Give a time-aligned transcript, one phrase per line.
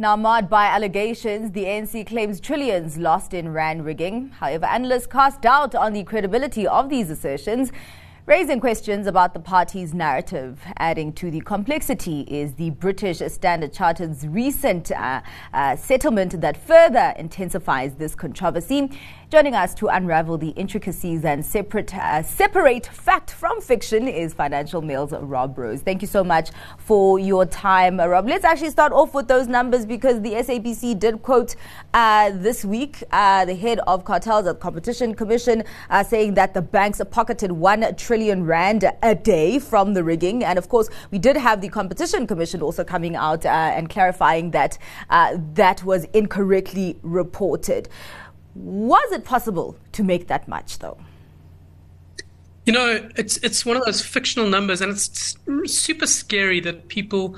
[0.00, 4.30] Now, marred by allegations, the ANC claims trillions lost in RAND rigging.
[4.30, 7.70] However, analysts cast doubt on the credibility of these assertions
[8.26, 10.60] raising questions about the party's narrative.
[10.76, 15.22] Adding to the complexity is the British Standard Chartered's recent uh,
[15.54, 18.90] uh, settlement that further intensifies this controversy.
[19.30, 24.82] Joining us to unravel the intricacies and separate, uh, separate fact from fiction is Financial
[24.82, 25.82] Mail's Rob Rose.
[25.82, 28.28] Thank you so much for your time, Rob.
[28.28, 31.54] Let's actually start off with those numbers because the SABC did quote
[31.94, 36.62] uh, this week uh, the head of cartels at Competition Commission uh, saying that the
[36.62, 40.44] banks pocketed one trillion rand a day from the rigging.
[40.44, 44.50] And of course, we did have the Competition Commission also coming out uh, and clarifying
[44.50, 44.78] that
[45.08, 47.88] uh, that was incorrectly reported.
[48.54, 50.98] Was it possible to make that much, though?
[52.66, 57.36] You know, it's it's one of those fictional numbers, and it's super scary that people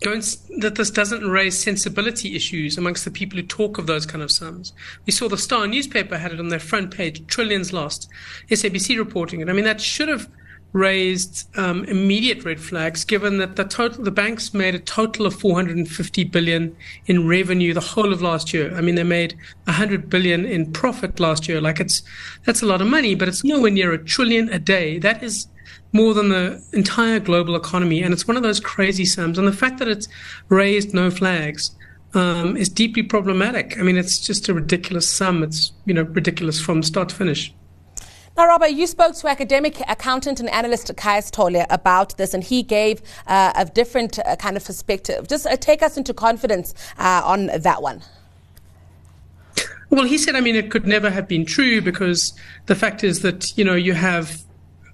[0.00, 4.22] don't that this doesn't raise sensibility issues amongst the people who talk of those kind
[4.22, 4.72] of sums.
[5.06, 8.08] We saw the Star newspaper had it on their front page: trillions lost.
[8.50, 9.48] SABC reporting it.
[9.48, 10.28] I mean, that should have
[10.72, 15.34] raised um, immediate red flags, given that the total the banks made a total of
[15.34, 18.74] 450 billion in revenue the whole of last year.
[18.76, 21.60] I mean, they made 100 billion in profit last year.
[21.60, 22.02] Like it's
[22.44, 24.98] that's a lot of money, but it's nowhere near a trillion a day.
[24.98, 25.48] That is
[25.92, 29.38] more than the entire global economy, and it's one of those crazy sums.
[29.38, 30.08] And the fact that it's
[30.48, 31.72] raised no flags.
[32.14, 33.78] Um, is deeply problematic.
[33.78, 35.42] I mean, it's just a ridiculous sum.
[35.42, 37.52] It's you know ridiculous from start to finish.
[38.36, 42.62] Now, Robert, you spoke to academic accountant and analyst Caius Tolle about this, and he
[42.62, 45.26] gave uh, a different uh, kind of perspective.
[45.26, 48.02] Just uh, take us into confidence uh, on that one.
[49.88, 52.34] Well, he said, I mean, it could never have been true because
[52.66, 54.42] the fact is that, you know, you have,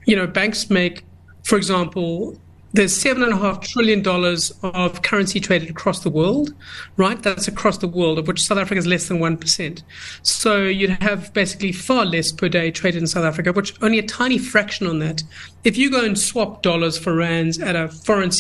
[0.05, 1.05] you know, banks make,
[1.45, 2.39] for example,
[2.75, 6.55] there's seven and a half trillion dollars of currency traded across the world,
[6.97, 7.23] right?
[7.23, 9.83] That's across the world, of which South Africa is less than one percent.
[10.23, 14.07] So you'd have basically far less per day traded in South Africa, which only a
[14.07, 15.23] tiny fraction on that.
[15.65, 18.31] If you go and swap dollars for rands at a foreign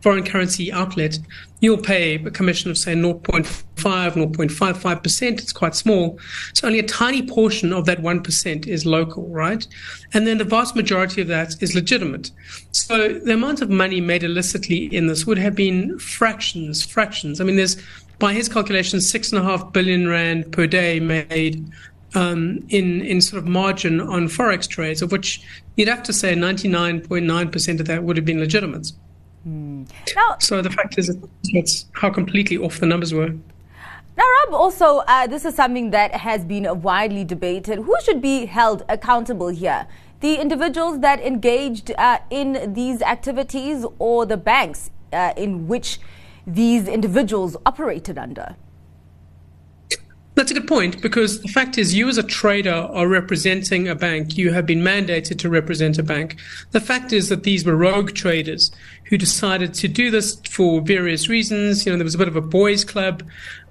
[0.00, 1.18] foreign currency outlet,
[1.60, 5.22] you'll pay a commission of say 0.5, 0.55%.
[5.32, 6.18] It's quite small.
[6.54, 9.66] So only a tiny portion of that 1% is local, right?
[10.12, 12.30] And then the vast majority of that is legitimate.
[12.72, 17.40] So the amount of money made illicitly in this would have been fractions, fractions.
[17.40, 17.76] I mean, there's,
[18.18, 21.70] by his calculations, six and a half billion rand per day made
[22.14, 25.42] um, in in sort of margin on forex trades, of which
[25.76, 28.92] you'd have to say 99.9% of that would have been legitimate.
[29.46, 29.88] Mm.
[30.14, 33.34] Now, so the fact is, it's how completely off the numbers were.
[34.16, 37.80] Now, Rob, also, uh, this is something that has been widely debated.
[37.80, 39.88] Who should be held accountable here?
[40.20, 45.98] The individuals that engaged uh, in these activities or the banks uh, in which
[46.46, 48.56] these individuals operated under?
[50.36, 53.94] That's a good point because the fact is, you as a trader are representing a
[53.94, 54.36] bank.
[54.36, 56.38] You have been mandated to represent a bank.
[56.72, 58.72] The fact is that these were rogue traders
[59.04, 61.86] who decided to do this for various reasons.
[61.86, 63.22] You know, there was a bit of a boys' club.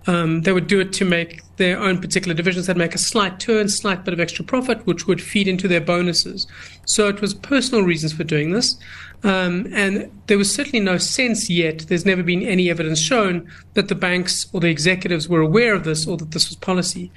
[0.05, 2.67] Um, they would do it to make their own particular divisions.
[2.67, 5.81] They'd make a slight turn, slight bit of extra profit, which would feed into their
[5.81, 6.47] bonuses.
[6.85, 8.77] So it was personal reasons for doing this.
[9.23, 13.87] Um, and there was certainly no sense yet, there's never been any evidence shown that
[13.87, 17.09] the banks or the executives were aware of this or that this was policy.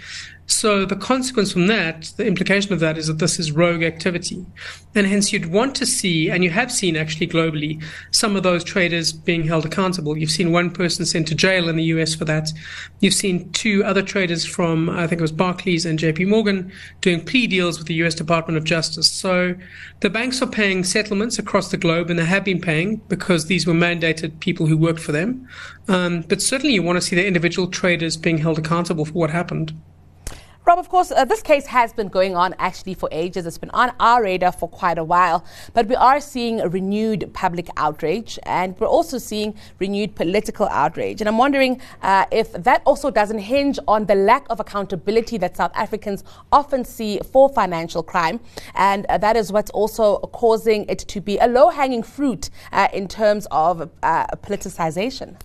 [0.49, 4.47] So the consequence from that, the implication of that is that this is rogue activity.
[4.95, 8.63] And hence you'd want to see, and you have seen actually globally, some of those
[8.63, 10.17] traders being held accountable.
[10.17, 12.53] You've seen one person sent to jail in the US for that.
[13.01, 16.71] You've seen two other traders from, I think it was Barclays and JP Morgan,
[17.01, 19.11] doing plea deals with the US Department of Justice.
[19.11, 19.55] So
[20.01, 23.67] the banks are paying settlements across the globe, and they have been paying because these
[23.67, 25.49] were mandated people who worked for them.
[25.89, 29.31] Um, but certainly you want to see the individual traders being held accountable for what
[29.31, 29.75] happened.
[30.67, 33.47] Rob, of course, uh, this case has been going on actually for ages.
[33.47, 35.45] It's been on our radar for quite a while.
[35.75, 41.21] But we are seeing a renewed public outrage and we're also seeing renewed political outrage.
[41.21, 45.57] And I'm wondering uh, if that also doesn't hinge on the lack of accountability that
[45.57, 48.41] South Africans often see for financial crime.
[48.75, 52.89] And uh, that is what's also causing it to be a low hanging fruit uh,
[52.93, 55.37] in terms of uh, politicization.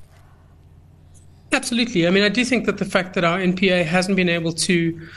[1.53, 2.07] Absolutely.
[2.07, 5.07] I mean, I do think that the fact that our NPA hasn't been able to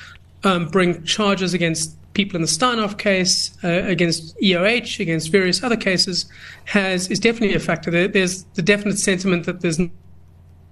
[0.43, 5.77] um, bring charges against people in the Steinhoff case, uh, against EOH, against various other
[5.77, 6.27] cases,
[6.65, 7.91] has is definitely a factor.
[7.91, 9.91] There, there's the definite sentiment that there's no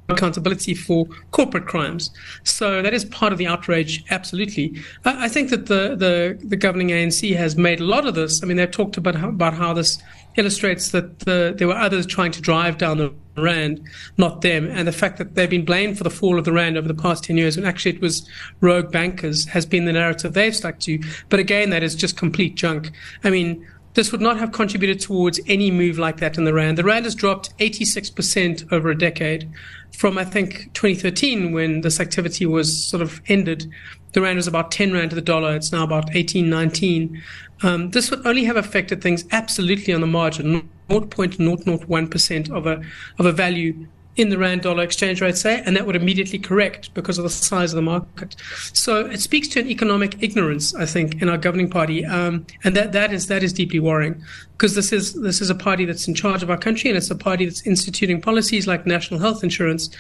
[0.09, 2.11] accountability for corporate crimes.
[2.45, 4.05] So that is part of the outrage.
[4.11, 4.83] Absolutely.
[5.05, 8.43] I, I think that the, the the governing ANC has made a lot of this.
[8.43, 10.03] I mean, they've talked about how, about how this
[10.37, 13.81] illustrates that the, there were others trying to drive down the rand,
[14.17, 14.67] not them.
[14.67, 16.95] And the fact that they've been blamed for the fall of the rand over the
[16.95, 18.29] past 10 years, when actually it was
[18.61, 20.99] rogue bankers, has been the narrative they've stuck to.
[21.29, 22.93] But again, that is just complete junk.
[23.25, 26.79] I mean, this would not have contributed towards any move like that in the rand.
[26.79, 29.51] The rand has dropped 86% over a decade
[29.93, 33.71] from, I think, 2013 when this activity was sort of ended.
[34.13, 35.57] The rand was about 10 rand to the dollar.
[35.57, 37.23] It's now about 18, 19.
[37.63, 42.83] Um, this would only have affected things absolutely on the margin, 0.001% of a,
[43.19, 43.87] of a value
[44.17, 47.31] in the rand dollar exchange rate, say, and that would immediately correct because of the
[47.31, 48.37] size of the market.
[48.73, 52.77] So it speaks to an economic ignorance, I think, in our governing party, um, and
[52.77, 54.23] that that is that is deeply worrying
[54.53, 57.11] because this is this is a party that's in charge of our country, and it's
[57.11, 59.91] a party that's instituting policies like national health insurance.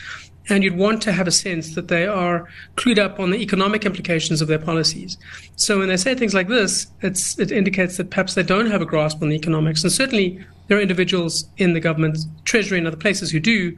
[0.48, 3.86] And you'd want to have a sense that they are clued up on the economic
[3.86, 5.16] implications of their policies.
[5.54, 8.84] So when they say things like this, it indicates that perhaps they don't have a
[8.84, 9.84] grasp on the economics.
[9.84, 13.76] And certainly there are individuals in the government, Treasury, and other places who do,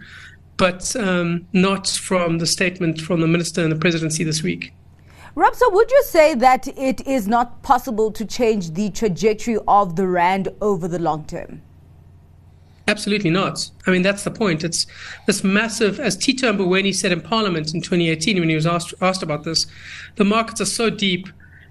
[0.57, 4.73] but um, not from the statement from the minister and the presidency this week.
[5.35, 9.97] Rob, so would you say that it is not possible to change the trajectory of
[9.97, 11.61] the rand over the long term?
[12.87, 13.71] Absolutely not.
[13.87, 14.63] I mean, that's the point.
[14.63, 14.87] It's
[15.27, 19.23] this massive, as Tito Mboweni said in Parliament in 2018 when he was asked, asked
[19.23, 19.67] about this,
[20.17, 21.27] the markets are so deep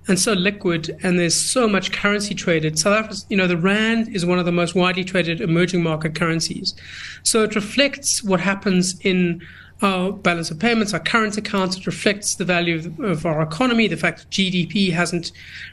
[0.07, 2.77] and so liquid, and there's so much currency traded.
[2.77, 6.15] South Africa, you know, the rand is one of the most widely traded emerging market
[6.15, 6.75] currencies.
[7.23, 9.41] So it reflects what happens in
[9.81, 11.77] our balance of payments, our current accounts.
[11.77, 15.31] It reflects the value of, of, our economy, the fact that GDP hasn't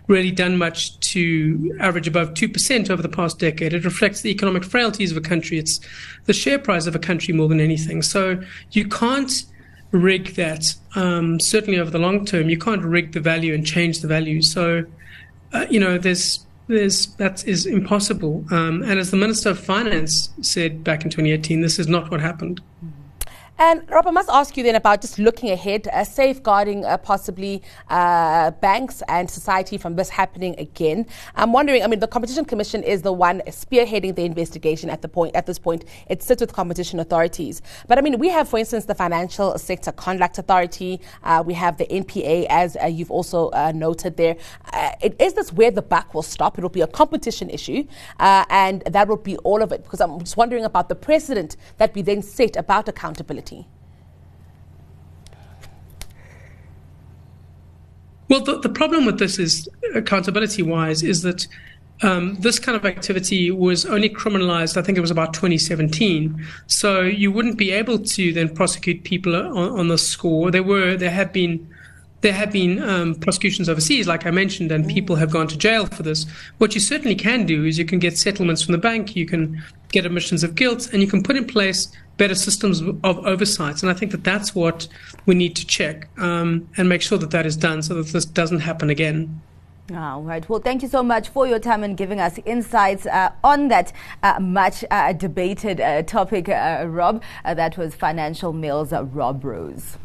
[0.09, 3.73] really done much to average above 2% over the past decade.
[3.73, 5.59] It reflects the economic frailties of a country.
[5.59, 5.81] It's
[6.25, 8.03] the share price of a country more than anything.
[8.03, 8.41] So
[8.73, 9.45] you can't
[9.93, 10.75] rig that.
[10.95, 14.43] Um, certainly over the long term, you can't rig the value and change the value.
[14.43, 14.85] So,
[15.53, 18.45] uh, you know, there's there's that is impossible.
[18.51, 22.21] Um, and as the Minister of Finance said back in 2018, this is not what
[22.21, 22.61] happened.
[22.85, 23.00] Mm-hmm.
[23.63, 27.63] And Rob, I must ask you then about just looking ahead, uh, safeguarding uh, possibly
[27.91, 31.05] uh, banks and society from this happening again.
[31.35, 31.83] I'm wondering.
[31.83, 35.37] I mean, the Competition Commission is the one spearheading the investigation at the point.
[35.37, 37.61] At this point, it sits with competition authorities.
[37.87, 40.99] But I mean, we have, for instance, the Financial Sector Conduct Authority.
[41.23, 44.37] Uh, we have the NPA, as uh, you've also uh, noted there.
[45.03, 46.57] It, is this where the buck will stop?
[46.57, 47.85] It will be a competition issue,
[48.19, 49.83] and that will be all of it.
[49.83, 53.50] Because I'm just wondering about the precedent that we then set about accountability.
[58.29, 61.49] Well, the, the problem with this is accountability wise is that
[62.03, 66.47] um, this kind of activity was only criminalized, I think it was about 2017.
[66.67, 70.51] So you wouldn't be able to then prosecute people on, on the score.
[70.51, 71.69] There were, there have been
[72.21, 75.87] there have been um, prosecutions overseas, like I mentioned, and people have gone to jail
[75.87, 76.27] for this.
[76.59, 79.63] What you certainly can do is you can get settlements from the bank, you can
[79.91, 81.89] get admissions of guilt, and you can put in place
[82.19, 83.83] better systems of oversight.
[83.83, 84.87] And I think that that's what
[85.25, 88.27] we need to check um, and make sure that that is done so that this
[88.27, 89.41] doesn't happen again.
[89.95, 90.49] All right.
[90.49, 93.93] Well, thank you so much for your time and giving us insights uh, on that
[94.23, 97.23] uh, much uh, debated uh, topic, uh, Rob.
[97.45, 99.97] Uh, that was Financial Mail's Rob Rose.